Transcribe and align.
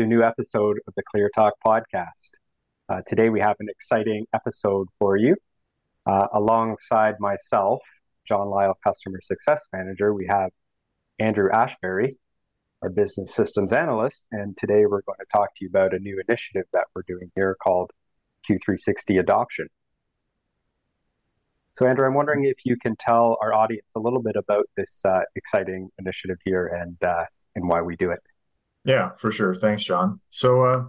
To 0.00 0.04
a 0.04 0.06
new 0.06 0.22
episode 0.22 0.78
of 0.88 0.94
the 0.96 1.02
Clear 1.02 1.30
Talk 1.34 1.52
podcast. 1.62 2.30
Uh, 2.88 3.02
today 3.06 3.28
we 3.28 3.40
have 3.40 3.56
an 3.60 3.66
exciting 3.68 4.24
episode 4.34 4.88
for 4.98 5.18
you. 5.18 5.36
Uh, 6.06 6.26
alongside 6.32 7.16
myself, 7.20 7.80
John 8.26 8.46
Lyall, 8.46 8.76
Customer 8.82 9.18
Success 9.22 9.62
Manager, 9.74 10.14
we 10.14 10.26
have 10.26 10.52
Andrew 11.18 11.50
Ashbury, 11.52 12.16
our 12.80 12.88
Business 12.88 13.34
Systems 13.34 13.74
Analyst, 13.74 14.24
and 14.32 14.56
today 14.56 14.86
we're 14.86 15.02
going 15.02 15.18
to 15.18 15.26
talk 15.30 15.54
to 15.56 15.66
you 15.66 15.68
about 15.68 15.92
a 15.92 15.98
new 15.98 16.18
initiative 16.26 16.64
that 16.72 16.84
we're 16.94 17.04
doing 17.06 17.30
here 17.34 17.54
called 17.62 17.90
Q360 18.48 19.20
Adoption. 19.20 19.66
So, 21.76 21.86
Andrew, 21.86 22.06
I'm 22.06 22.14
wondering 22.14 22.44
if 22.44 22.64
you 22.64 22.78
can 22.78 22.96
tell 22.96 23.36
our 23.42 23.52
audience 23.52 23.92
a 23.94 24.00
little 24.00 24.22
bit 24.22 24.36
about 24.36 24.64
this 24.78 25.02
uh, 25.04 25.20
exciting 25.36 25.90
initiative 25.98 26.38
here 26.42 26.66
and 26.68 26.96
uh, 27.06 27.26
and 27.54 27.68
why 27.68 27.82
we 27.82 27.96
do 27.96 28.10
it. 28.10 28.20
Yeah, 28.84 29.10
for 29.18 29.30
sure. 29.30 29.54
Thanks, 29.54 29.84
John. 29.84 30.20
So, 30.30 30.64
uh, 30.64 30.84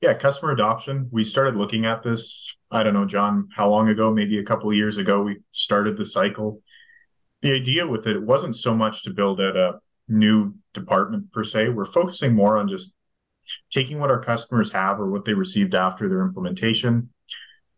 yeah, 0.00 0.14
customer 0.14 0.52
adoption. 0.52 1.08
We 1.10 1.24
started 1.24 1.56
looking 1.56 1.86
at 1.86 2.02
this. 2.02 2.54
I 2.70 2.82
don't 2.82 2.94
know, 2.94 3.04
John, 3.04 3.48
how 3.54 3.68
long 3.68 3.88
ago? 3.88 4.12
Maybe 4.12 4.38
a 4.38 4.44
couple 4.44 4.70
of 4.70 4.76
years 4.76 4.96
ago. 4.96 5.22
We 5.22 5.38
started 5.52 5.96
the 5.96 6.04
cycle. 6.04 6.62
The 7.42 7.52
idea 7.52 7.86
with 7.86 8.06
it 8.06 8.20
wasn't 8.20 8.56
so 8.56 8.74
much 8.74 9.02
to 9.04 9.10
build 9.10 9.40
out 9.40 9.56
a 9.56 9.80
new 10.08 10.54
department 10.74 11.32
per 11.32 11.44
se. 11.44 11.68
We're 11.70 11.84
focusing 11.84 12.34
more 12.34 12.56
on 12.56 12.68
just 12.68 12.92
taking 13.70 13.98
what 13.98 14.10
our 14.10 14.20
customers 14.20 14.72
have 14.72 15.00
or 15.00 15.10
what 15.10 15.24
they 15.24 15.34
received 15.34 15.74
after 15.74 16.08
their 16.08 16.22
implementation 16.22 17.10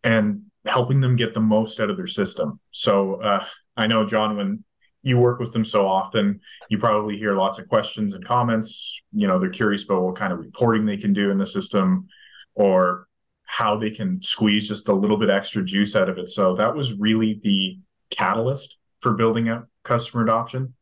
and 0.03 0.43
helping 0.65 1.01
them 1.01 1.15
get 1.15 1.33
the 1.33 1.41
most 1.41 1.79
out 1.79 1.89
of 1.89 1.97
their 1.97 2.07
system. 2.07 2.59
So 2.71 3.15
uh, 3.15 3.45
I 3.75 3.87
know, 3.87 4.05
John, 4.05 4.37
when 4.37 4.63
you 5.05 5.19
work 5.19 5.39
with 5.39 5.53
them 5.53 5.63
so 5.63 5.87
often, 5.87 6.41
you 6.67 6.79
probably 6.79 7.15
hear 7.15 7.35
lots 7.35 7.59
of 7.59 7.69
questions 7.69 8.15
and 8.15 8.25
comments. 8.25 8.99
You 9.13 9.27
know, 9.27 9.39
they're 9.39 9.49
curious 9.51 9.83
about 9.83 10.01
what 10.01 10.15
kind 10.15 10.33
of 10.33 10.39
reporting 10.39 10.85
they 10.85 10.97
can 10.97 11.13
do 11.13 11.29
in 11.29 11.37
the 11.37 11.45
system 11.45 12.07
or 12.55 13.07
how 13.43 13.77
they 13.77 13.91
can 13.91 14.19
squeeze 14.23 14.67
just 14.67 14.87
a 14.87 14.93
little 14.93 15.17
bit 15.17 15.29
extra 15.29 15.63
juice 15.63 15.95
out 15.95 16.09
of 16.09 16.17
it. 16.17 16.29
So 16.29 16.55
that 16.55 16.75
was 16.75 16.93
really 16.93 17.39
the 17.43 17.77
catalyst 18.09 18.77
for 19.01 19.13
building 19.13 19.47
out 19.47 19.67
customer 19.83 20.23
adoption. 20.23 20.73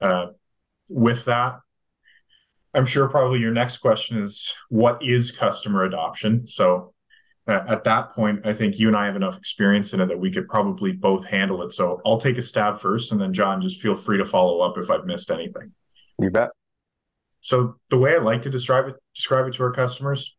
Uh, 0.00 0.26
with 0.88 1.24
that, 1.26 1.60
I'm 2.74 2.86
sure 2.86 3.08
probably 3.08 3.38
your 3.38 3.52
next 3.52 3.78
question 3.78 4.20
is 4.20 4.52
what 4.70 5.04
is 5.04 5.30
customer 5.30 5.84
adoption? 5.84 6.48
So 6.48 6.94
Uh, 7.48 7.64
at 7.66 7.82
that 7.84 8.12
point, 8.12 8.46
I 8.46 8.52
think 8.52 8.78
you 8.78 8.88
and 8.88 8.96
I 8.96 9.06
have 9.06 9.16
enough 9.16 9.38
experience 9.38 9.94
in 9.94 10.00
it 10.00 10.06
that 10.06 10.18
we 10.18 10.30
could 10.30 10.48
probably 10.48 10.92
both 10.92 11.24
handle 11.24 11.62
it. 11.62 11.72
So 11.72 12.02
I'll 12.04 12.20
take 12.20 12.36
a 12.36 12.42
stab 12.42 12.78
first, 12.78 13.10
and 13.10 13.20
then 13.20 13.32
John, 13.32 13.62
just 13.62 13.80
feel 13.80 13.94
free 13.94 14.18
to 14.18 14.26
follow 14.26 14.60
up 14.60 14.76
if 14.76 14.90
I've 14.90 15.06
missed 15.06 15.30
anything. 15.30 15.72
You 16.18 16.30
bet. 16.30 16.50
So 17.40 17.76
the 17.88 17.96
way 17.96 18.14
I 18.14 18.18
like 18.18 18.42
to 18.42 18.50
describe 18.50 18.88
it, 18.88 18.96
describe 19.14 19.46
it 19.46 19.54
to 19.54 19.62
our 19.62 19.72
customers, 19.72 20.36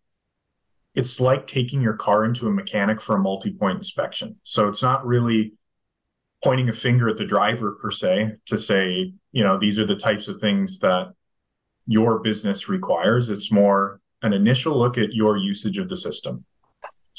it's 0.94 1.20
like 1.20 1.48
taking 1.48 1.82
your 1.82 1.94
car 1.94 2.26
into 2.26 2.48
a 2.48 2.52
mechanic 2.52 3.02
for 3.02 3.16
a 3.16 3.20
multi-point 3.20 3.78
inspection. 3.78 4.36
So 4.44 4.68
it's 4.68 4.82
not 4.82 5.06
really 5.06 5.54
pointing 6.44 6.70
a 6.70 6.74
finger 6.74 7.10
at 7.10 7.18
the 7.18 7.26
driver 7.26 7.72
per 7.82 7.90
se 7.90 8.34
to 8.48 8.58
say, 8.58 9.14
you 9.32 9.44
know, 9.44 9.58
these 9.58 9.80
are 9.80 9.86
the 9.86 9.96
types 9.96 10.28
of 10.28 10.40
things 10.40 10.80
that 10.80 11.14
your 11.88 12.20
business 12.20 12.70
requires. 12.70 13.30
It's 13.30 13.52
more 13.52 14.00
an 14.22 14.34
initial 14.34 14.78
look 14.78 14.98
at 14.98 15.14
your 15.14 15.38
usage 15.38 15.78
of 15.78 15.90
the 15.90 15.98
system. 15.98 16.46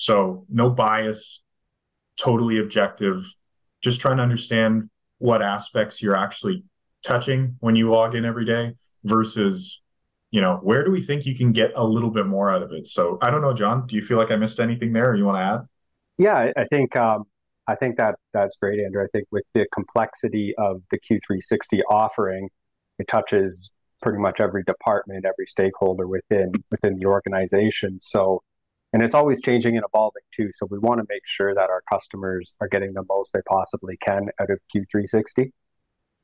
So 0.00 0.46
no 0.48 0.70
bias, 0.70 1.42
totally 2.18 2.58
objective, 2.58 3.26
just 3.84 4.00
trying 4.00 4.16
to 4.16 4.22
understand 4.22 4.88
what 5.18 5.42
aspects 5.42 6.00
you're 6.00 6.16
actually 6.16 6.64
touching 7.04 7.56
when 7.60 7.76
you 7.76 7.90
log 7.90 8.14
in 8.14 8.24
every 8.24 8.46
day 8.46 8.76
versus 9.04 9.82
you 10.30 10.40
know 10.40 10.58
where 10.62 10.84
do 10.84 10.90
we 10.90 11.02
think 11.02 11.26
you 11.26 11.36
can 11.36 11.52
get 11.52 11.72
a 11.74 11.84
little 11.84 12.08
bit 12.10 12.24
more 12.24 12.50
out 12.50 12.62
of 12.62 12.72
it? 12.72 12.88
So 12.88 13.18
i 13.20 13.30
don't 13.30 13.42
know 13.42 13.52
john 13.52 13.86
do 13.86 13.94
you 13.96 14.02
feel 14.02 14.16
like 14.16 14.30
i 14.30 14.36
missed 14.36 14.58
anything 14.58 14.92
there 14.94 15.10
or 15.10 15.16
you 15.16 15.24
want 15.26 15.36
to 15.36 15.42
add? 15.42 15.60
Yeah 16.16 16.52
i 16.56 16.64
think 16.64 16.96
um, 16.96 17.24
i 17.66 17.74
think 17.74 17.98
that 17.98 18.14
that's 18.32 18.56
great 18.56 18.80
andrew. 18.80 19.04
I 19.04 19.08
think 19.12 19.28
with 19.30 19.44
the 19.54 19.66
complexity 19.72 20.54
of 20.56 20.82
the 20.90 20.98
q360 20.98 21.80
offering 21.90 22.48
it 22.98 23.06
touches 23.08 23.70
pretty 24.02 24.18
much 24.18 24.40
every 24.40 24.62
department 24.64 25.26
every 25.26 25.46
stakeholder 25.46 26.06
within 26.06 26.52
within 26.70 26.98
the 26.98 27.04
organization. 27.06 27.98
So 28.00 28.42
and 28.92 29.02
it's 29.02 29.14
always 29.14 29.40
changing 29.40 29.76
and 29.76 29.84
evolving 29.86 30.22
too. 30.34 30.50
So 30.52 30.66
we 30.70 30.78
want 30.78 30.98
to 30.98 31.06
make 31.08 31.26
sure 31.26 31.54
that 31.54 31.70
our 31.70 31.82
customers 31.88 32.54
are 32.60 32.68
getting 32.68 32.92
the 32.92 33.04
most 33.08 33.32
they 33.32 33.40
possibly 33.48 33.96
can 33.96 34.28
out 34.40 34.50
of 34.50 34.58
Q360. 34.74 35.52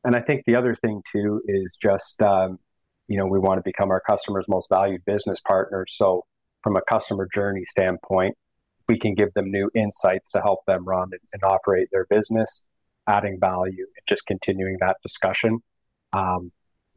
And 0.04 0.16
I 0.16 0.20
think 0.20 0.44
the 0.46 0.56
other 0.56 0.74
thing 0.74 1.02
too 1.10 1.42
is 1.46 1.76
just, 1.80 2.20
um, 2.22 2.58
you 3.08 3.18
know, 3.18 3.26
we 3.26 3.38
want 3.38 3.58
to 3.58 3.62
become 3.62 3.90
our 3.90 4.00
customers' 4.00 4.46
most 4.48 4.68
valued 4.68 5.04
business 5.04 5.40
partners. 5.40 5.94
So 5.96 6.24
from 6.62 6.76
a 6.76 6.82
customer 6.82 7.28
journey 7.32 7.64
standpoint, 7.64 8.36
we 8.88 8.98
can 8.98 9.14
give 9.14 9.32
them 9.34 9.50
new 9.50 9.70
insights 9.74 10.32
to 10.32 10.40
help 10.40 10.60
them 10.66 10.84
run 10.84 11.08
and, 11.12 11.20
and 11.32 11.44
operate 11.44 11.88
their 11.92 12.06
business, 12.06 12.62
adding 13.06 13.38
value 13.40 13.86
and 13.96 14.06
just 14.08 14.26
continuing 14.26 14.76
that 14.80 14.96
discussion. 15.02 15.60
Um, 16.12 16.50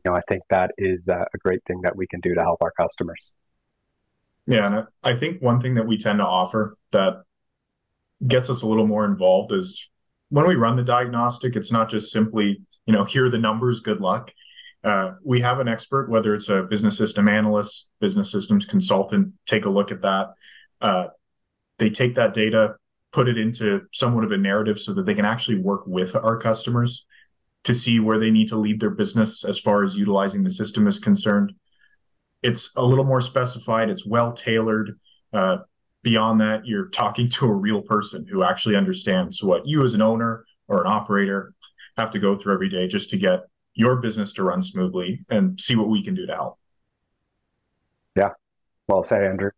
you 0.03 0.11
know, 0.11 0.17
I 0.17 0.21
think 0.27 0.43
that 0.49 0.71
is 0.77 1.07
a 1.07 1.25
great 1.39 1.63
thing 1.65 1.81
that 1.83 1.95
we 1.95 2.07
can 2.07 2.21
do 2.21 2.33
to 2.33 2.41
help 2.41 2.61
our 2.61 2.71
customers. 2.71 3.31
Yeah, 4.49 4.65
and 4.65 4.87
I 5.03 5.15
think 5.15 5.43
one 5.43 5.61
thing 5.61 5.75
that 5.75 5.85
we 5.85 5.99
tend 5.99 6.17
to 6.17 6.25
offer 6.25 6.75
that 6.91 7.21
gets 8.25 8.49
us 8.49 8.63
a 8.63 8.67
little 8.67 8.87
more 8.87 9.05
involved 9.05 9.53
is 9.53 9.87
when 10.29 10.47
we 10.47 10.55
run 10.55 10.75
the 10.75 10.83
diagnostic, 10.83 11.55
it's 11.55 11.71
not 11.71 11.87
just 11.87 12.11
simply, 12.11 12.59
you 12.87 12.93
know, 12.93 13.03
here 13.03 13.27
are 13.27 13.29
the 13.29 13.37
numbers, 13.37 13.81
good 13.81 14.01
luck. 14.01 14.31
Uh, 14.83 15.11
we 15.23 15.39
have 15.41 15.59
an 15.59 15.67
expert, 15.67 16.09
whether 16.09 16.33
it's 16.33 16.49
a 16.49 16.63
business 16.63 16.97
system 16.97 17.27
analyst, 17.27 17.89
business 18.01 18.31
systems 18.31 18.65
consultant, 18.65 19.33
take 19.45 19.65
a 19.65 19.69
look 19.69 19.91
at 19.91 20.01
that. 20.01 20.29
Uh, 20.81 21.07
they 21.77 21.91
take 21.91 22.15
that 22.15 22.33
data, 22.33 22.73
put 23.11 23.29
it 23.29 23.37
into 23.37 23.81
somewhat 23.93 24.23
of 24.23 24.31
a 24.31 24.37
narrative 24.37 24.79
so 24.79 24.95
that 24.95 25.05
they 25.05 25.13
can 25.13 25.25
actually 25.25 25.59
work 25.59 25.83
with 25.85 26.15
our 26.15 26.39
customers 26.39 27.05
to 27.65 27.75
see 27.75 27.99
where 27.99 28.17
they 28.17 28.31
need 28.31 28.47
to 28.47 28.57
lead 28.57 28.79
their 28.79 28.89
business 28.89 29.45
as 29.45 29.59
far 29.59 29.83
as 29.83 29.95
utilizing 29.95 30.41
the 30.41 30.49
system 30.49 30.87
is 30.87 30.97
concerned 30.97 31.53
it's 32.41 32.75
a 32.75 32.83
little 32.83 33.03
more 33.03 33.21
specified. 33.21 33.89
It's 33.89 34.05
well 34.05 34.33
tailored. 34.33 34.99
Uh, 35.33 35.57
beyond 36.03 36.41
that, 36.41 36.65
you're 36.65 36.89
talking 36.89 37.29
to 37.29 37.45
a 37.45 37.53
real 37.53 37.81
person 37.81 38.25
who 38.29 38.43
actually 38.43 38.75
understands 38.75 39.43
what 39.43 39.67
you 39.67 39.83
as 39.83 39.93
an 39.93 40.01
owner 40.01 40.45
or 40.67 40.81
an 40.81 40.87
operator 40.87 41.53
have 41.97 42.11
to 42.11 42.19
go 42.19 42.37
through 42.37 42.53
every 42.53 42.69
day 42.69 42.87
just 42.87 43.09
to 43.09 43.17
get 43.17 43.41
your 43.73 43.97
business 43.97 44.33
to 44.33 44.43
run 44.43 44.61
smoothly 44.61 45.25
and 45.29 45.59
see 45.59 45.75
what 45.75 45.89
we 45.89 46.03
can 46.03 46.15
do 46.15 46.25
to 46.25 46.33
help. 46.33 46.57
Yeah, 48.15 48.31
well 48.87 49.03
said, 49.03 49.23
Andrew. 49.23 49.51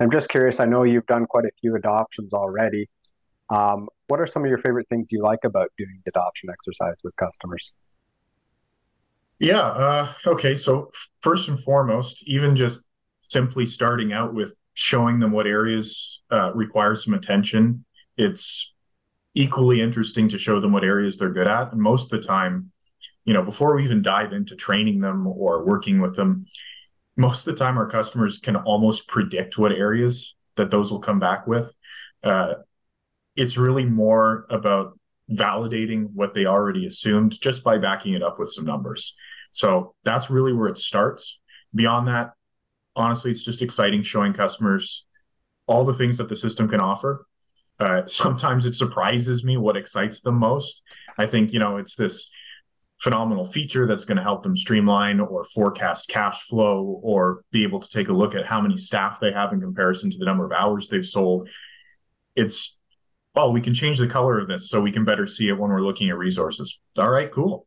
I'm 0.00 0.10
just 0.10 0.28
curious. 0.28 0.58
I 0.58 0.64
know 0.64 0.82
you've 0.82 1.06
done 1.06 1.26
quite 1.26 1.44
a 1.44 1.50
few 1.60 1.76
adoptions 1.76 2.34
already. 2.34 2.88
Um, 3.50 3.88
what 4.08 4.20
are 4.20 4.26
some 4.26 4.42
of 4.42 4.48
your 4.48 4.58
favorite 4.58 4.88
things 4.88 5.08
you 5.10 5.22
like 5.22 5.40
about 5.44 5.70
doing 5.78 6.00
the 6.04 6.10
adoption 6.10 6.50
exercise 6.50 6.96
with 7.04 7.14
customers? 7.16 7.72
Yeah. 9.38 9.60
Uh, 9.60 10.12
okay. 10.26 10.56
So 10.56 10.90
first 11.22 11.48
and 11.48 11.60
foremost, 11.60 12.26
even 12.28 12.56
just 12.56 12.84
simply 13.28 13.66
starting 13.66 14.12
out 14.12 14.34
with 14.34 14.54
showing 14.74 15.20
them 15.20 15.32
what 15.32 15.46
areas 15.46 16.22
uh, 16.30 16.52
require 16.54 16.96
some 16.96 17.14
attention, 17.14 17.84
it's 18.16 18.74
equally 19.34 19.80
interesting 19.80 20.28
to 20.28 20.38
show 20.38 20.60
them 20.60 20.72
what 20.72 20.84
areas 20.84 21.18
they're 21.18 21.32
good 21.32 21.48
at. 21.48 21.72
And 21.72 21.80
most 21.80 22.12
of 22.12 22.20
the 22.20 22.26
time, 22.26 22.70
you 23.24 23.34
know, 23.34 23.42
before 23.42 23.74
we 23.74 23.84
even 23.84 24.02
dive 24.02 24.32
into 24.32 24.54
training 24.54 25.00
them 25.00 25.26
or 25.26 25.64
working 25.64 26.00
with 26.00 26.14
them, 26.14 26.46
most 27.16 27.46
of 27.46 27.54
the 27.54 27.64
time 27.64 27.78
our 27.78 27.88
customers 27.88 28.38
can 28.38 28.56
almost 28.56 29.08
predict 29.08 29.58
what 29.58 29.72
areas 29.72 30.34
that 30.56 30.70
those 30.70 30.90
will 30.90 31.00
come 31.00 31.18
back 31.18 31.46
with. 31.46 31.74
Uh, 32.22 32.54
it's 33.36 33.56
really 33.56 33.84
more 33.84 34.46
about 34.50 34.98
validating 35.30 36.10
what 36.12 36.34
they 36.34 36.46
already 36.46 36.86
assumed 36.86 37.40
just 37.40 37.64
by 37.64 37.78
backing 37.78 38.14
it 38.14 38.22
up 38.22 38.38
with 38.38 38.50
some 38.50 38.64
numbers. 38.64 39.14
So 39.52 39.94
that's 40.04 40.30
really 40.30 40.52
where 40.52 40.68
it 40.68 40.78
starts. 40.78 41.38
Beyond 41.74 42.08
that, 42.08 42.32
honestly, 42.96 43.30
it's 43.30 43.44
just 43.44 43.62
exciting 43.62 44.02
showing 44.02 44.32
customers 44.32 45.06
all 45.66 45.84
the 45.84 45.94
things 45.94 46.18
that 46.18 46.28
the 46.28 46.36
system 46.36 46.68
can 46.68 46.80
offer. 46.80 47.26
Uh, 47.78 48.02
sometimes 48.06 48.66
it 48.66 48.74
surprises 48.74 49.44
me 49.44 49.56
what 49.56 49.76
excites 49.76 50.20
them 50.20 50.36
most. 50.36 50.82
I 51.18 51.26
think, 51.26 51.52
you 51.52 51.58
know, 51.58 51.78
it's 51.78 51.96
this 51.96 52.30
phenomenal 53.00 53.44
feature 53.44 53.86
that's 53.86 54.04
going 54.04 54.16
to 54.16 54.22
help 54.22 54.42
them 54.42 54.56
streamline 54.56 55.20
or 55.20 55.44
forecast 55.44 56.08
cash 56.08 56.42
flow 56.44 57.00
or 57.02 57.44
be 57.50 57.62
able 57.62 57.80
to 57.80 57.88
take 57.88 58.08
a 58.08 58.12
look 58.12 58.34
at 58.34 58.46
how 58.46 58.60
many 58.60 58.78
staff 58.78 59.20
they 59.20 59.32
have 59.32 59.52
in 59.52 59.60
comparison 59.60 60.10
to 60.10 60.18
the 60.18 60.24
number 60.24 60.44
of 60.44 60.52
hours 60.52 60.88
they've 60.88 61.04
sold. 61.04 61.48
It's, 62.34 62.80
oh, 63.36 63.50
we 63.50 63.60
can 63.60 63.74
change 63.74 63.98
the 63.98 64.08
color 64.08 64.38
of 64.38 64.48
this 64.48 64.70
so 64.70 64.80
we 64.80 64.92
can 64.92 65.04
better 65.04 65.26
see 65.26 65.48
it 65.48 65.58
when 65.58 65.70
we're 65.70 65.80
looking 65.80 66.08
at 66.08 66.16
resources. 66.16 66.80
All 66.96 67.10
right, 67.10 67.30
cool. 67.32 67.66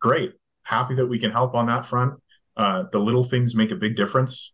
Great 0.00 0.34
happy 0.70 0.94
that 0.94 1.06
we 1.06 1.18
can 1.18 1.30
help 1.30 1.54
on 1.54 1.66
that 1.66 1.84
front. 1.84 2.14
Uh, 2.56 2.84
the 2.92 2.98
little 2.98 3.24
things 3.24 3.54
make 3.54 3.70
a 3.70 3.76
big 3.76 3.96
difference, 3.96 4.52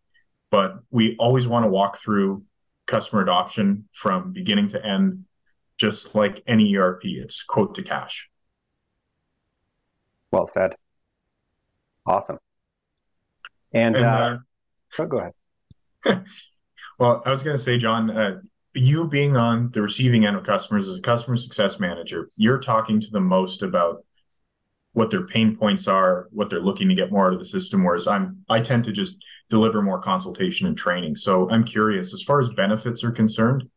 but 0.50 0.76
we 0.90 1.14
always 1.19 1.46
want 1.46 1.64
to 1.64 1.69
walk 1.69 1.98
through 1.98 2.43
customer 2.87 3.22
adoption 3.22 3.88
from 3.93 4.32
beginning 4.32 4.69
to 4.69 4.84
end, 4.84 5.25
just 5.76 6.14
like 6.14 6.43
any 6.46 6.76
ERP. 6.76 7.02
It's 7.04 7.42
quote 7.42 7.75
to 7.75 7.82
cash. 7.82 8.31
Well 10.31 10.49
said. 10.49 10.75
Awesome. 12.06 12.38
And, 13.72 13.96
and 13.96 14.06
uh, 14.06 14.08
uh, 14.08 14.37
Oh, 14.99 15.06
go 15.06 15.19
ahead. 15.19 16.25
well, 16.99 17.22
I 17.26 17.31
was 17.31 17.42
going 17.42 17.56
to 17.56 17.62
say, 17.62 17.76
John, 17.76 18.10
uh, 18.10 18.40
you 18.76 19.08
being 19.08 19.37
on 19.37 19.70
the 19.73 19.82
receiving 19.82 20.26
end 20.26 20.37
of 20.37 20.44
customers 20.44 20.88
as 20.88 20.99
a 20.99 21.02
customer 21.02 21.37
success 21.37 21.81
manager, 21.81 22.28
you're 22.37 22.61
talking 22.61 23.00
to 23.00 23.11
the 23.11 23.20
most 23.20 23.62
about 23.62 24.05
what 24.93 25.11
their 25.11 25.26
pain 25.26 25.56
points 25.56 25.88
are, 25.88 26.28
what 26.31 26.49
they're 26.49 26.61
looking 26.61 26.88
to 26.88 26.94
get 26.94 27.12
more 27.12 27.26
out 27.26 27.32
of 27.32 27.38
the 27.38 27.44
system. 27.44 27.84
Whereas 27.84 28.06
I'm, 28.06 28.44
I 28.49 28.61
tend 28.61 28.84
to 28.84 28.93
just 28.93 29.23
deliver 29.50 29.82
more 29.82 30.00
consultation 30.00 30.67
and 30.67 30.76
training. 30.76 31.17
So 31.17 31.50
I'm 31.50 31.64
curious, 31.64 32.14
as 32.14 32.23
far 32.23 32.40
as 32.40 32.49
benefits 32.50 33.05
are 33.05 33.11
concerned, 33.11 33.69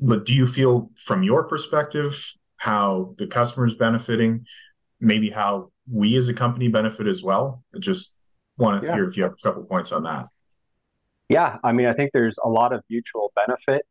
but 0.00 0.26
do 0.26 0.34
you 0.34 0.46
feel 0.46 0.90
from 0.96 1.22
your 1.22 1.44
perspective 1.44 2.32
how 2.56 3.14
the 3.18 3.26
customer 3.26 3.66
is 3.66 3.74
benefiting, 3.74 4.46
maybe 5.00 5.30
how 5.30 5.70
we 5.90 6.16
as 6.16 6.28
a 6.28 6.34
company 6.34 6.68
benefit 6.68 7.06
as 7.06 7.22
well? 7.22 7.62
I 7.74 7.78
just 7.78 8.14
want 8.56 8.82
to 8.82 8.88
yeah. 8.88 8.94
hear 8.94 9.08
if 9.08 9.16
you 9.16 9.22
have 9.22 9.32
a 9.32 9.42
couple 9.42 9.62
points 9.64 9.92
on 9.92 10.02
that. 10.04 10.26
Yeah, 11.28 11.58
I 11.64 11.72
mean, 11.72 11.86
I 11.86 11.94
think 11.94 12.10
there's 12.12 12.36
a 12.42 12.48
lot 12.48 12.72
of 12.72 12.82
mutual 12.90 13.32
benefit. 13.34 13.82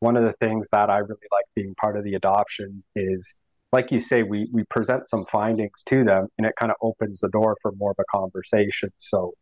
One 0.00 0.16
of 0.16 0.24
the 0.24 0.34
things 0.40 0.68
that 0.72 0.90
I 0.90 0.98
really 0.98 1.28
like 1.32 1.46
being 1.54 1.74
part 1.74 1.96
of 1.96 2.04
the 2.04 2.14
adoption 2.14 2.84
is, 2.94 3.32
like 3.72 3.90
you 3.90 4.00
say, 4.00 4.22
we 4.22 4.48
we 4.52 4.64
present 4.64 5.08
some 5.08 5.24
findings 5.30 5.82
to 5.86 6.04
them, 6.04 6.28
and 6.38 6.46
it 6.46 6.54
kind 6.58 6.70
of 6.70 6.76
opens 6.80 7.20
the 7.20 7.28
door 7.28 7.56
for 7.62 7.72
more 7.72 7.90
of 7.92 7.96
a 7.98 8.04
conversation. 8.16 8.90
So 8.98 9.34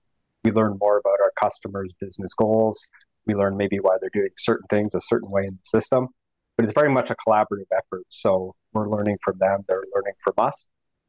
we 0.42 0.52
learn 0.52 0.78
more 0.80 0.98
about 0.98 1.20
our 1.20 1.32
customers' 1.42 1.92
business 2.00 2.32
goals. 2.34 2.86
We 3.26 3.34
learn 3.34 3.56
maybe 3.56 3.78
why 3.78 3.96
they're 4.00 4.10
doing 4.12 4.30
certain 4.38 4.66
things 4.70 4.94
a 4.94 5.00
certain 5.02 5.30
way 5.30 5.42
in 5.44 5.58
the 5.62 5.80
system, 5.80 6.08
but 6.56 6.64
it's 6.64 6.74
very 6.74 6.90
much 6.90 7.10
a 7.10 7.16
collaborative 7.26 7.70
effort. 7.76 8.04
So 8.10 8.54
we're 8.72 8.88
learning 8.88 9.18
from 9.22 9.38
them; 9.38 9.64
they're 9.68 9.84
learning 9.94 10.14
from 10.22 10.34
us. 10.38 10.66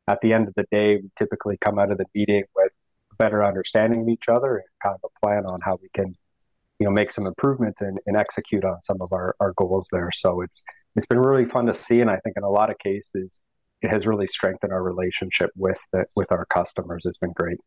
At 0.08 0.20
the 0.22 0.34
end 0.34 0.48
of 0.48 0.54
the 0.56 0.66
day, 0.72 0.98
we 0.98 1.10
typically 1.18 1.58
come 1.58 1.80
out 1.80 1.92
of 1.92 1.98
the 1.98 2.06
meeting 2.14 2.44
with 2.56 2.72
a 3.12 3.16
better 3.16 3.44
understanding 3.44 4.02
of 4.02 4.10
each 4.10 4.28
other 4.30 4.58
and 4.58 4.66
kind 4.84 4.96
of 4.96 5.10
a 5.10 5.26
plan 5.26 5.46
on 5.46 5.60
how 5.64 5.78
we 5.82 5.90
can 5.94 6.14
you 6.80 6.86
know 6.86 6.92
make 6.92 7.12
some 7.12 7.26
improvements 7.26 7.82
and, 7.82 8.00
and 8.06 8.18
execute 8.18 8.66
on 8.66 8.82
some 8.82 8.98
of 9.02 9.12
our, 9.12 9.36
our 9.40 9.54
goals 9.54 9.88
there. 9.92 10.10
So 10.14 10.42
it's 10.42 10.62
it's 10.96 11.06
been 11.06 11.20
really 11.20 11.46
fun 11.46 11.66
to 11.66 11.76
see 11.76 12.00
and 12.00 12.10
i 12.10 12.18
think 12.24 12.38
in 12.38 12.44
a 12.44 12.50
lot 12.50 12.70
of 12.70 12.78
cases 12.80 13.40
it 13.82 13.92
has 13.92 14.06
really 14.06 14.28
strengthened 14.28 14.72
our 14.72 14.82
relationship 14.82 15.52
with 15.56 15.78
the, 15.92 16.06
with 16.16 16.32
our 16.32 16.46
customers. 16.46 17.04
It's 17.06 17.18
been 17.18 17.34
great. 17.34 17.60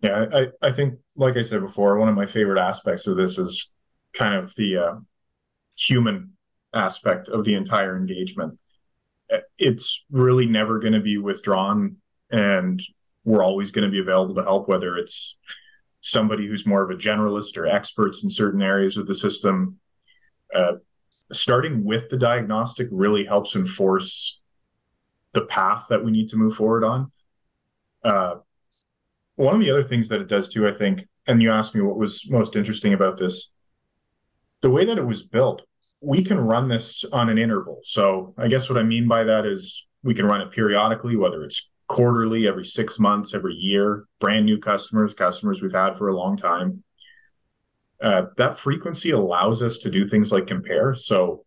Yeah 0.00 0.26
i 0.32 0.46
i 0.62 0.72
think 0.72 0.98
like 1.16 1.36
i 1.36 1.42
said 1.42 1.60
before 1.60 1.98
one 1.98 2.08
of 2.08 2.14
my 2.14 2.26
favorite 2.26 2.60
aspects 2.60 3.06
of 3.06 3.16
this 3.16 3.38
is 3.38 3.70
kind 4.14 4.34
of 4.34 4.54
the 4.56 4.76
uh, 4.76 4.94
human 5.76 6.32
aspect 6.74 7.28
of 7.28 7.44
the 7.44 7.54
entire 7.54 7.96
engagement. 7.96 8.58
It's 9.58 10.04
really 10.10 10.46
never 10.46 10.78
going 10.78 10.94
to 10.94 11.00
be 11.00 11.18
withdrawn 11.18 11.96
and 12.30 12.82
we're 13.24 13.42
always 13.42 13.70
going 13.70 13.84
to 13.84 13.90
be 13.90 14.00
available 14.00 14.34
to 14.34 14.42
help 14.42 14.68
whether 14.68 14.96
it's 14.96 15.36
somebody 16.00 16.46
who's 16.46 16.66
more 16.66 16.82
of 16.82 16.90
a 16.90 17.00
generalist 17.00 17.56
or 17.56 17.66
experts 17.66 18.22
in 18.24 18.30
certain 18.30 18.62
areas 18.62 18.96
of 18.96 19.06
the 19.06 19.14
system. 19.14 19.78
Uh, 20.54 20.74
starting 21.32 21.84
with 21.84 22.08
the 22.08 22.16
diagnostic 22.16 22.88
really 22.90 23.24
helps 23.24 23.54
enforce 23.54 24.40
the 25.32 25.42
path 25.42 25.86
that 25.90 26.02
we 26.02 26.10
need 26.10 26.28
to 26.28 26.36
move 26.36 26.54
forward 26.54 26.84
on. 26.84 27.12
Uh, 28.02 28.36
one 29.36 29.54
of 29.54 29.60
the 29.60 29.70
other 29.70 29.84
things 29.84 30.08
that 30.08 30.20
it 30.20 30.28
does 30.28 30.48
too, 30.48 30.66
I 30.66 30.72
think, 30.72 31.06
and 31.26 31.42
you 31.42 31.50
asked 31.50 31.74
me 31.74 31.82
what 31.82 31.98
was 31.98 32.28
most 32.30 32.56
interesting 32.56 32.94
about 32.94 33.18
this, 33.18 33.50
the 34.62 34.70
way 34.70 34.84
that 34.86 34.98
it 34.98 35.06
was 35.06 35.22
built, 35.22 35.62
we 36.00 36.24
can 36.24 36.38
run 36.38 36.68
this 36.68 37.04
on 37.12 37.28
an 37.28 37.38
interval. 37.38 37.80
So 37.82 38.34
I 38.38 38.48
guess 38.48 38.68
what 38.68 38.78
I 38.78 38.82
mean 38.82 39.06
by 39.06 39.24
that 39.24 39.44
is 39.44 39.86
we 40.02 40.14
can 40.14 40.26
run 40.26 40.40
it 40.40 40.50
periodically, 40.50 41.16
whether 41.16 41.44
it's 41.44 41.68
quarterly, 41.88 42.46
every 42.46 42.64
six 42.64 42.98
months, 42.98 43.34
every 43.34 43.54
year, 43.54 44.04
brand 44.20 44.46
new 44.46 44.58
customers, 44.58 45.14
customers 45.14 45.60
we've 45.60 45.72
had 45.72 45.96
for 45.96 46.08
a 46.08 46.16
long 46.16 46.36
time. 46.36 46.84
Uh, 48.00 48.26
that 48.36 48.58
frequency 48.58 49.10
allows 49.10 49.62
us 49.62 49.78
to 49.78 49.90
do 49.90 50.06
things 50.06 50.30
like 50.30 50.46
compare. 50.46 50.94
So 50.94 51.44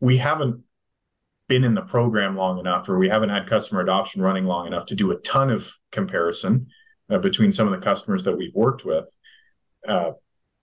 we 0.00 0.18
haven't 0.18 0.62
been 1.48 1.64
in 1.64 1.74
the 1.74 1.82
program 1.82 2.36
long 2.36 2.58
enough, 2.58 2.88
or 2.88 2.98
we 2.98 3.08
haven't 3.08 3.30
had 3.30 3.46
customer 3.46 3.80
adoption 3.80 4.20
running 4.20 4.44
long 4.44 4.66
enough 4.66 4.86
to 4.86 4.96
do 4.96 5.12
a 5.12 5.16
ton 5.20 5.48
of 5.48 5.70
comparison 5.92 6.66
uh, 7.08 7.18
between 7.18 7.52
some 7.52 7.72
of 7.72 7.78
the 7.78 7.84
customers 7.84 8.24
that 8.24 8.36
we've 8.36 8.54
worked 8.54 8.84
with, 8.84 9.04
uh, 9.88 10.10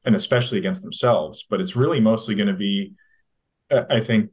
and 0.06 0.14
especially 0.16 0.58
against 0.58 0.84
themselves. 0.84 1.46
But 1.50 1.62
it's 1.62 1.76
really 1.76 2.02
mostly 2.02 2.36
going 2.36 2.50
to 2.50 2.54
be, 2.54 2.94
uh, 3.72 3.84
I 3.90 4.02
think, 4.02 4.32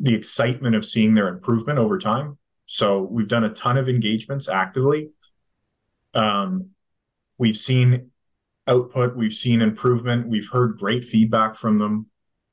the 0.00 0.14
excitement 0.14 0.74
of 0.74 0.84
seeing 0.84 1.14
their 1.14 1.28
improvement 1.28 1.78
over 1.78 1.98
time 1.98 2.36
so 2.72 3.02
we've 3.02 3.28
done 3.28 3.44
a 3.44 3.50
ton 3.50 3.76
of 3.76 3.86
engagements 3.86 4.48
actively. 4.48 5.10
Um, 6.14 6.70
we've 7.36 7.56
seen 7.56 8.12
output, 8.66 9.14
we've 9.14 9.34
seen 9.34 9.60
improvement, 9.60 10.26
we've 10.26 10.48
heard 10.50 10.78
great 10.78 11.04
feedback 11.04 11.54
from 11.54 11.78
them. 11.78 12.06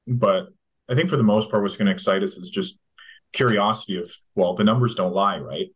But 0.05 0.49
I 0.89 0.95
think 0.95 1.09
for 1.09 1.15
the 1.15 1.23
most 1.23 1.49
part, 1.49 1.63
what's 1.63 1.77
going 1.77 1.85
to 1.85 1.93
excite 1.93 2.21
us 2.21 2.33
is 2.33 2.49
just 2.49 2.79
curiosity 3.31 3.95
of, 3.95 4.11
well, 4.35 4.55
the 4.55 4.65
numbers 4.65 4.93
don't 4.93 5.13
lie, 5.13 5.39
right? 5.39 5.67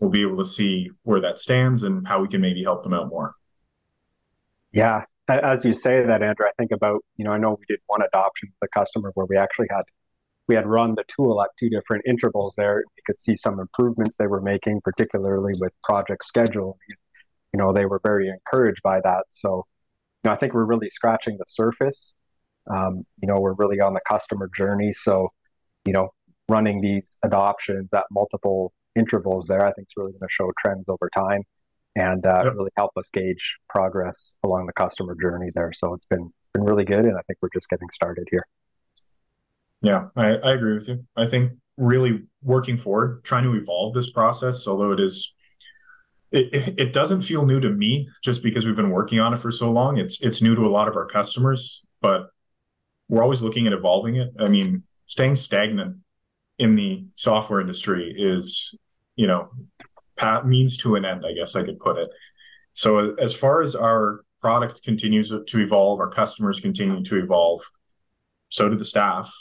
We'll 0.00 0.10
be 0.10 0.20
able 0.20 0.36
to 0.36 0.44
see 0.44 0.90
where 1.04 1.22
that 1.22 1.38
stands 1.38 1.82
and 1.82 2.06
how 2.06 2.20
we 2.20 2.28
can 2.28 2.42
maybe 2.42 2.62
help 2.62 2.82
them 2.82 2.92
out 2.92 3.08
more. 3.08 3.32
Yeah. 4.70 5.06
As 5.28 5.64
you 5.64 5.72
say 5.72 6.04
that, 6.04 6.22
Andrew, 6.22 6.44
I 6.44 6.52
think 6.58 6.72
about, 6.72 7.02
you 7.16 7.24
know, 7.24 7.32
I 7.32 7.38
know 7.38 7.56
we 7.58 7.64
did 7.66 7.80
one 7.86 8.02
adoption 8.02 8.52
with 8.60 8.68
a 8.70 8.78
customer 8.78 9.12
where 9.14 9.24
we 9.24 9.38
actually 9.38 9.68
had 9.70 9.84
we 10.48 10.54
had 10.54 10.66
run 10.66 10.94
the 10.94 11.04
tool 11.08 11.40
at 11.42 11.50
two 11.58 11.70
different 11.70 12.04
intervals 12.06 12.54
there. 12.56 12.80
You 12.80 13.02
could 13.06 13.20
see 13.20 13.36
some 13.36 13.60
improvements 13.60 14.16
they 14.16 14.26
were 14.26 14.40
making, 14.40 14.80
particularly 14.82 15.52
with 15.60 15.72
project 15.82 16.24
schedule. 16.24 16.78
You 17.52 17.58
know, 17.58 17.72
they 17.72 17.86
were 17.86 18.00
very 18.04 18.28
encouraged 18.28 18.82
by 18.82 19.00
that. 19.02 19.24
So, 19.28 19.62
you 20.24 20.28
know, 20.28 20.32
I 20.32 20.36
think 20.36 20.54
we're 20.54 20.64
really 20.64 20.90
scratching 20.90 21.36
the 21.38 21.44
surface. 21.46 22.12
Um, 22.70 23.04
you 23.20 23.28
know, 23.28 23.40
we're 23.40 23.54
really 23.54 23.80
on 23.80 23.94
the 23.94 24.00
customer 24.08 24.48
journey. 24.56 24.92
So, 24.92 25.28
you 25.84 25.92
know, 25.92 26.10
running 26.48 26.80
these 26.80 27.16
adoptions 27.24 27.88
at 27.94 28.04
multiple 28.10 28.72
intervals 28.96 29.46
there, 29.46 29.64
I 29.64 29.72
think 29.72 29.88
is 29.88 29.94
really 29.96 30.12
going 30.12 30.20
to 30.20 30.28
show 30.28 30.50
trends 30.58 30.84
over 30.88 31.08
time 31.14 31.42
and 31.94 32.24
uh, 32.24 32.42
yep. 32.44 32.54
really 32.54 32.70
help 32.76 32.92
us 32.96 33.08
gauge 33.12 33.56
progress 33.68 34.34
along 34.44 34.66
the 34.66 34.72
customer 34.72 35.16
journey 35.20 35.50
there. 35.54 35.72
So 35.74 35.94
it's 35.94 36.06
been 36.06 36.32
it's 36.40 36.50
been 36.52 36.64
really 36.64 36.84
good, 36.84 37.04
and 37.04 37.16
I 37.16 37.22
think 37.26 37.38
we're 37.42 37.50
just 37.54 37.68
getting 37.68 37.88
started 37.92 38.26
here. 38.30 38.46
Yeah, 39.82 40.06
I, 40.16 40.28
I 40.36 40.52
agree 40.52 40.74
with 40.74 40.88
you. 40.88 41.04
I 41.16 41.26
think 41.26 41.52
really 41.76 42.22
working 42.42 42.78
forward, 42.78 43.24
trying 43.24 43.44
to 43.44 43.54
evolve 43.54 43.94
this 43.94 44.10
process, 44.10 44.66
although 44.66 44.92
it 44.92 45.00
is 45.00 45.32
it, 46.30 46.78
it 46.78 46.92
doesn't 46.94 47.22
feel 47.22 47.44
new 47.44 47.60
to 47.60 47.68
me 47.68 48.08
just 48.24 48.42
because 48.42 48.64
we've 48.64 48.76
been 48.76 48.90
working 48.90 49.20
on 49.20 49.34
it 49.34 49.38
for 49.38 49.52
so 49.52 49.70
long. 49.70 49.98
It's 49.98 50.20
it's 50.22 50.40
new 50.40 50.54
to 50.54 50.62
a 50.62 50.68
lot 50.68 50.88
of 50.88 50.96
our 50.96 51.04
customers, 51.04 51.82
but 52.00 52.28
we're 53.08 53.22
always 53.22 53.42
looking 53.42 53.66
at 53.66 53.72
evolving 53.72 54.16
it. 54.16 54.30
I 54.38 54.48
mean, 54.48 54.84
staying 55.06 55.36
stagnant 55.36 55.98
in 56.58 56.74
the 56.76 57.04
software 57.16 57.60
industry 57.60 58.14
is, 58.16 58.74
you 59.16 59.26
know, 59.26 59.50
path 60.16 60.44
means 60.46 60.78
to 60.78 60.94
an 60.94 61.04
end, 61.04 61.24
I 61.26 61.32
guess 61.34 61.54
I 61.54 61.64
could 61.64 61.78
put 61.78 61.98
it. 61.98 62.08
So 62.72 63.14
as 63.16 63.34
far 63.34 63.60
as 63.60 63.74
our 63.74 64.24
product 64.40 64.82
continues 64.82 65.28
to 65.30 65.58
evolve, 65.58 66.00
our 66.00 66.10
customers 66.10 66.60
continue 66.60 67.04
to 67.04 67.16
evolve, 67.16 67.62
so 68.48 68.68
do 68.68 68.76
the 68.76 68.84
staff 68.84 69.34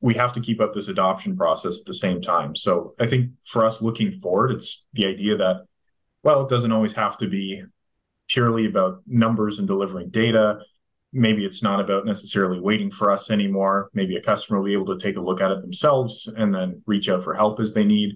we 0.00 0.14
have 0.14 0.32
to 0.32 0.40
keep 0.40 0.60
up 0.60 0.72
this 0.72 0.88
adoption 0.88 1.36
process 1.36 1.80
at 1.80 1.86
the 1.86 1.94
same 1.94 2.22
time. 2.22 2.56
So 2.56 2.94
I 2.98 3.06
think 3.06 3.30
for 3.44 3.64
us 3.64 3.82
looking 3.82 4.12
forward, 4.12 4.50
it's 4.52 4.84
the 4.94 5.06
idea 5.06 5.36
that, 5.36 5.64
well, 6.22 6.42
it 6.42 6.48
doesn't 6.48 6.72
always 6.72 6.94
have 6.94 7.18
to 7.18 7.28
be 7.28 7.62
purely 8.28 8.66
about 8.66 9.02
numbers 9.06 9.58
and 9.58 9.68
delivering 9.68 10.08
data. 10.08 10.60
Maybe 11.12 11.44
it's 11.44 11.62
not 11.62 11.80
about 11.80 12.06
necessarily 12.06 12.60
waiting 12.60 12.90
for 12.90 13.10
us 13.10 13.30
anymore. 13.30 13.90
Maybe 13.92 14.16
a 14.16 14.22
customer 14.22 14.58
will 14.58 14.66
be 14.66 14.72
able 14.72 14.96
to 14.96 14.98
take 14.98 15.16
a 15.16 15.20
look 15.20 15.40
at 15.40 15.50
it 15.50 15.60
themselves 15.60 16.28
and 16.34 16.54
then 16.54 16.82
reach 16.86 17.08
out 17.08 17.24
for 17.24 17.34
help 17.34 17.60
as 17.60 17.74
they 17.74 17.84
need. 17.84 18.14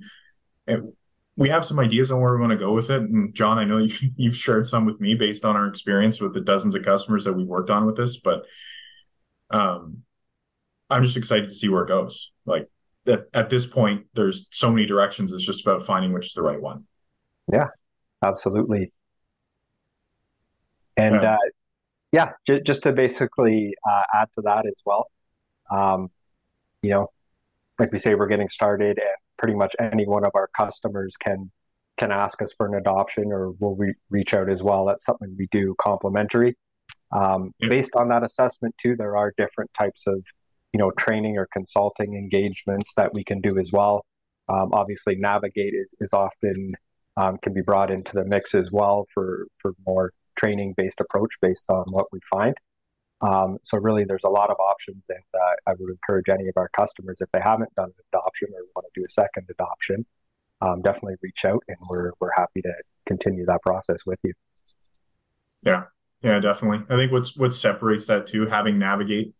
And 0.66 0.92
we 1.36 1.48
have 1.48 1.64
some 1.64 1.80
ideas 1.80 2.10
on 2.10 2.20
where 2.20 2.32
we 2.32 2.40
want 2.40 2.52
to 2.52 2.56
go 2.56 2.72
with 2.72 2.90
it. 2.90 3.02
And 3.02 3.34
John, 3.34 3.58
I 3.58 3.64
know 3.64 3.78
you've 4.16 4.36
shared 4.36 4.66
some 4.66 4.86
with 4.86 5.00
me 5.00 5.16
based 5.16 5.44
on 5.44 5.56
our 5.56 5.66
experience 5.66 6.20
with 6.20 6.32
the 6.32 6.40
dozens 6.40 6.74
of 6.74 6.84
customers 6.84 7.24
that 7.24 7.34
we've 7.34 7.46
worked 7.46 7.70
on 7.70 7.84
with 7.84 7.96
this, 7.96 8.18
but 8.18 8.44
um, 9.50 10.04
I'm 10.90 11.02
just 11.04 11.16
excited 11.16 11.48
to 11.48 11.54
see 11.54 11.68
where 11.68 11.84
it 11.84 11.88
goes. 11.88 12.30
Like 12.46 12.68
at, 13.06 13.26
at 13.34 13.50
this 13.50 13.66
point, 13.66 14.06
there's 14.14 14.46
so 14.50 14.70
many 14.70 14.86
directions. 14.86 15.32
It's 15.32 15.44
just 15.44 15.66
about 15.66 15.86
finding 15.86 16.12
which 16.12 16.26
is 16.26 16.32
the 16.34 16.42
right 16.42 16.60
one. 16.60 16.84
Yeah, 17.52 17.68
absolutely. 18.22 18.92
And 20.96 21.16
yeah, 21.16 21.34
uh, 21.34 21.38
yeah 22.12 22.30
j- 22.46 22.60
just 22.60 22.82
to 22.84 22.92
basically 22.92 23.74
uh, 23.88 24.02
add 24.14 24.28
to 24.36 24.42
that 24.42 24.66
as 24.66 24.80
well, 24.84 25.10
um, 25.70 26.10
you 26.82 26.90
know, 26.90 27.10
like 27.78 27.92
we 27.92 27.98
say, 27.98 28.14
we're 28.14 28.28
getting 28.28 28.48
started, 28.48 28.98
and 28.98 29.16
pretty 29.36 29.54
much 29.54 29.74
any 29.80 30.06
one 30.06 30.24
of 30.24 30.30
our 30.34 30.48
customers 30.56 31.16
can 31.16 31.50
can 31.96 32.10
ask 32.10 32.42
us 32.42 32.52
for 32.52 32.66
an 32.66 32.74
adoption, 32.74 33.32
or 33.32 33.50
we'll 33.52 33.74
re- 33.74 33.94
reach 34.10 34.34
out 34.34 34.48
as 34.48 34.62
well. 34.62 34.84
That's 34.84 35.04
something 35.04 35.34
we 35.38 35.48
do 35.50 35.74
complimentary. 35.80 36.56
Um, 37.12 37.52
yeah. 37.58 37.68
Based 37.68 37.94
on 37.94 38.08
that 38.08 38.24
assessment, 38.24 38.74
too, 38.80 38.96
there 38.96 39.16
are 39.16 39.32
different 39.36 39.70
types 39.78 40.02
of 40.06 40.22
you 40.74 40.78
know 40.78 40.90
training 40.98 41.38
or 41.38 41.48
consulting 41.52 42.14
engagements 42.14 42.92
that 42.96 43.14
we 43.14 43.22
can 43.24 43.40
do 43.40 43.58
as 43.58 43.70
well. 43.72 44.04
Um, 44.48 44.70
obviously, 44.74 45.14
Navigate 45.14 45.72
is, 45.72 45.86
is 46.00 46.12
often 46.12 46.72
um, 47.16 47.38
can 47.38 47.54
be 47.54 47.62
brought 47.62 47.92
into 47.92 48.12
the 48.12 48.24
mix 48.24 48.54
as 48.54 48.70
well 48.72 49.06
for 49.14 49.46
for 49.62 49.72
more 49.86 50.12
training 50.36 50.74
based 50.76 51.00
approach 51.00 51.30
based 51.40 51.70
on 51.70 51.84
what 51.90 52.06
we 52.12 52.18
find. 52.28 52.56
Um, 53.20 53.58
so 53.62 53.78
really, 53.78 54.04
there's 54.04 54.24
a 54.24 54.28
lot 54.28 54.50
of 54.50 54.56
options, 54.58 55.02
and 55.08 55.22
uh, 55.32 55.70
I 55.70 55.74
would 55.78 55.90
encourage 55.90 56.28
any 56.28 56.48
of 56.48 56.56
our 56.56 56.68
customers 56.76 57.18
if 57.20 57.30
they 57.32 57.40
haven't 57.40 57.72
done 57.76 57.90
an 57.96 58.04
adoption 58.12 58.48
or 58.52 58.62
want 58.74 58.86
to 58.92 59.00
do 59.00 59.06
a 59.08 59.12
second 59.12 59.46
adoption, 59.48 60.04
um, 60.60 60.82
definitely 60.82 61.14
reach 61.22 61.44
out, 61.44 61.62
and 61.68 61.78
we're 61.88 62.10
we're 62.20 62.32
happy 62.34 62.62
to 62.62 62.72
continue 63.06 63.46
that 63.46 63.62
process 63.62 64.00
with 64.04 64.18
you. 64.24 64.32
Yeah, 65.62 65.84
yeah, 66.20 66.40
definitely. 66.40 66.84
I 66.90 66.98
think 66.98 67.12
what's 67.12 67.36
what 67.36 67.54
separates 67.54 68.06
that 68.06 68.26
too, 68.26 68.46
having 68.46 68.76
navigate 68.76 69.34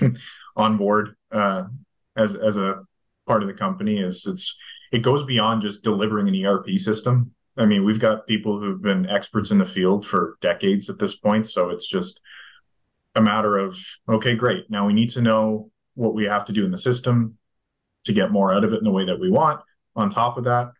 on 0.56 0.76
board 0.76 1.16
uh, 1.32 1.64
as 2.16 2.36
as 2.36 2.56
a 2.56 2.82
part 3.26 3.42
of 3.42 3.48
the 3.48 3.54
company 3.54 3.98
is 3.98 4.26
it's 4.26 4.56
it 4.92 5.02
goes 5.02 5.24
beyond 5.24 5.62
just 5.62 5.82
delivering 5.82 6.28
an 6.28 6.46
ERP 6.46 6.78
system. 6.78 7.32
I 7.56 7.66
mean, 7.66 7.84
we've 7.84 8.00
got 8.00 8.26
people 8.26 8.60
who've 8.60 8.82
been 8.82 9.08
experts 9.08 9.50
in 9.50 9.58
the 9.58 9.64
field 9.64 10.06
for 10.06 10.36
decades 10.40 10.88
at 10.88 10.98
this 10.98 11.16
point, 11.16 11.48
so 11.48 11.70
it's 11.70 11.88
just 11.88 12.20
a 13.14 13.22
matter 13.22 13.56
of 13.58 13.78
okay, 14.08 14.34
great. 14.34 14.70
Now 14.70 14.86
we 14.86 14.92
need 14.92 15.10
to 15.10 15.22
know 15.22 15.70
what 15.94 16.14
we 16.14 16.24
have 16.24 16.44
to 16.46 16.52
do 16.52 16.64
in 16.64 16.70
the 16.70 16.78
system 16.78 17.38
to 18.04 18.12
get 18.12 18.32
more 18.32 18.52
out 18.52 18.64
of 18.64 18.72
it 18.72 18.78
in 18.78 18.84
the 18.84 18.90
way 18.90 19.06
that 19.06 19.20
we 19.20 19.30
want. 19.30 19.60
On 19.96 20.10
top 20.10 20.36
of 20.36 20.44
that, 20.44 20.72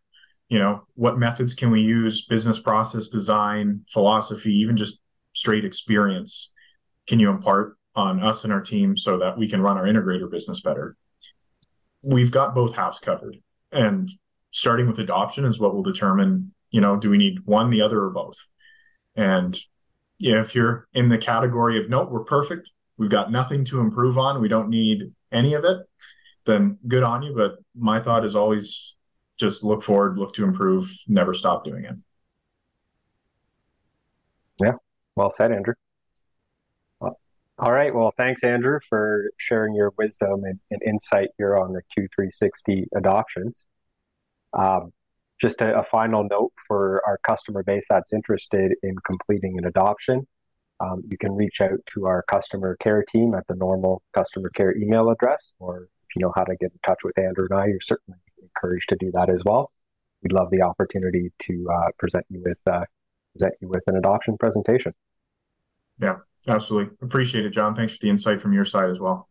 you 0.49 0.59
know, 0.59 0.83
what 0.95 1.19
methods 1.19 1.55
can 1.55 1.71
we 1.71 1.81
use, 1.81 2.27
business 2.27 2.59
process 2.59 3.09
design, 3.09 3.85
philosophy, 3.93 4.53
even 4.53 4.77
just 4.77 4.99
straight 5.33 5.65
experience 5.65 6.53
can 7.07 7.19
you 7.19 7.31
impart 7.31 7.77
on 7.95 8.21
us 8.21 8.45
and 8.45 8.53
our 8.53 8.61
team 8.61 8.97
so 8.97 9.19
that 9.19 9.39
we 9.39 9.49
can 9.49 9.63
run 9.63 9.77
our 9.77 9.85
integrator 9.85 10.31
business 10.31 10.61
better? 10.61 10.97
We've 12.03 12.31
got 12.31 12.55
both 12.55 12.75
halves 12.75 12.99
covered. 12.99 13.37
And 13.73 14.11
starting 14.51 14.87
with 14.87 14.99
adoption 14.99 15.45
is 15.45 15.59
what 15.59 15.75
will 15.75 15.83
determine, 15.83 16.53
you 16.71 16.81
know, 16.81 16.97
do 16.97 17.11
we 17.11 17.19
need 17.19 17.45
one, 17.45 17.71
the 17.71 17.83
other, 17.83 18.03
or 18.03 18.11
both? 18.11 18.37
And 19.17 19.59
if 20.19 20.55
you're 20.55 20.89
in 20.93 21.09
the 21.09 21.19
category 21.19 21.79
of 21.83 21.89
nope, 21.89 22.11
we're 22.11 22.25
perfect, 22.25 22.71
we've 22.97 23.11
got 23.11 23.33
nothing 23.33 23.65
to 23.67 23.81
improve 23.81 24.17
on, 24.19 24.41
we 24.41 24.49
don't 24.49 24.71
need 24.71 25.13
any 25.33 25.55
of 25.55 25.65
it, 25.65 25.79
then 26.45 26.79
good 26.87 27.03
on 27.03 27.23
you. 27.23 27.35
But 27.35 27.57
my 27.77 28.01
thought 28.01 28.25
is 28.25 28.37
always 28.37 28.95
just 29.37 29.65
look 29.65 29.83
forward, 29.83 30.19
look 30.19 30.35
to 30.35 30.45
improve, 30.45 30.93
never 31.09 31.35
stop 31.35 31.65
doing 31.65 31.85
it. 31.85 31.97
Yeah, 34.63 34.73
well 35.17 35.33
said, 35.37 35.51
Andrew. 35.51 35.75
All 37.59 37.73
right. 37.73 37.95
Well, 37.95 38.13
thanks, 38.17 38.43
Andrew, 38.43 38.81
for 38.89 39.31
sharing 39.39 39.75
your 39.75 39.93
wisdom 39.97 40.43
and, 40.45 40.59
and 40.73 40.83
insight 40.83 41.29
here 41.39 41.57
on 41.57 41.73
the 41.73 41.83
Q360 41.97 42.87
adoptions. 42.97 43.65
Um, 44.53 44.93
just 45.41 45.61
a, 45.61 45.79
a, 45.79 45.85
final 45.85 46.25
note 46.29 46.53
for 46.67 47.03
our 47.07 47.19
customer 47.27 47.63
base 47.63 47.87
that's 47.89 48.13
interested 48.13 48.73
in 48.83 48.97
completing 49.05 49.57
an 49.59 49.67
adoption. 49.67 50.27
Um, 50.81 51.03
you 51.09 51.17
can 51.19 51.33
reach 51.33 51.61
out 51.61 51.79
to 51.95 52.07
our 52.07 52.25
customer 52.31 52.77
care 52.81 53.05
team 53.05 53.35
at 53.35 53.47
the 53.49 53.55
normal 53.55 54.03
customer 54.15 54.49
care 54.55 54.77
email 54.77 55.11
address, 55.11 55.53
or 55.59 55.89
if 56.09 56.17
you 56.17 56.23
know 56.23 56.33
how 56.35 56.45
to 56.45 56.57
get 56.57 56.73
in 56.73 56.79
touch 56.85 57.01
with 57.05 57.19
Andrew 57.19 57.47
and 57.51 57.59
I, 57.59 57.67
you're 57.67 57.81
certainly 57.81 58.19
encouraged 58.43 58.89
to 58.91 58.97
do 58.97 59.11
that 59.13 59.29
as 59.29 59.43
well. 59.45 59.71
We'd 60.23 60.33
love 60.33 60.51
the 60.51 60.63
opportunity 60.63 61.33
to 61.41 61.69
uh, 61.73 61.89
present 61.99 62.27
you 62.31 62.43
with 62.45 62.59
uh, 62.67 62.85
present 63.33 63.55
you 63.61 63.69
with 63.69 63.83
an 63.87 63.97
adoption 63.97 64.37
presentation. 64.39 64.93
Yeah, 66.01 66.19
Absolutely. 66.47 66.97
Appreciate 67.03 67.47
it, 67.47 67.51
John. 67.51 67.75
Thanks 67.75 67.95
for 67.95 67.99
the 68.01 68.11
insight 68.11 68.41
from 68.41 68.53
your 68.53 68.65
side 68.65 68.91
as 68.91 69.01
well. 69.01 69.29